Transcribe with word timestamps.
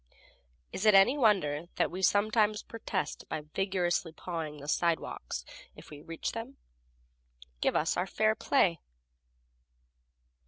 Is 0.73 0.87
it 0.87 0.95
any 0.95 1.15
wonder 1.15 1.67
we 1.87 2.01
sometimes 2.01 2.63
protest 2.63 3.23
by 3.29 3.41
vigorously 3.53 4.11
pawing 4.11 4.57
the 4.57 4.67
sidewalks, 4.67 5.45
if 5.75 5.91
we 5.91 5.99
can 5.99 6.07
reach 6.07 6.31
them? 6.31 6.57
Give 7.59 7.75
us 7.75 7.95
fair 8.07 8.33
play. 8.33 8.79